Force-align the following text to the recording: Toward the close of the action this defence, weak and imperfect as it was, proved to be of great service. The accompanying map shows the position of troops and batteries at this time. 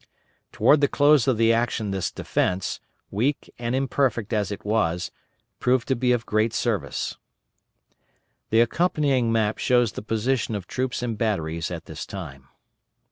Toward 0.51 0.81
the 0.81 0.87
close 0.87 1.27
of 1.27 1.37
the 1.37 1.53
action 1.53 1.91
this 1.91 2.09
defence, 2.11 2.79
weak 3.11 3.53
and 3.59 3.75
imperfect 3.75 4.33
as 4.33 4.51
it 4.51 4.65
was, 4.65 5.11
proved 5.59 5.87
to 5.89 5.95
be 5.95 6.11
of 6.11 6.25
great 6.25 6.55
service. 6.55 7.17
The 8.49 8.61
accompanying 8.61 9.31
map 9.31 9.59
shows 9.59 9.91
the 9.91 10.01
position 10.01 10.55
of 10.55 10.65
troops 10.65 11.03
and 11.03 11.19
batteries 11.19 11.69
at 11.69 11.85
this 11.85 12.07
time. 12.07 12.47